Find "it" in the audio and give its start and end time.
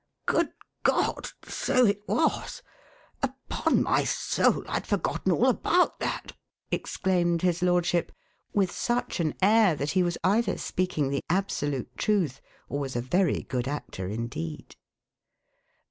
1.85-2.01